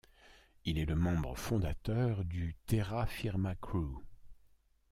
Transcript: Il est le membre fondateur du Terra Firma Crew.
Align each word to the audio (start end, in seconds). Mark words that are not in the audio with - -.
Il 0.65 0.79
est 0.79 0.85
le 0.87 0.95
membre 0.95 1.35
fondateur 1.37 2.25
du 2.25 2.55
Terra 2.65 3.05
Firma 3.05 3.53
Crew. 3.53 4.01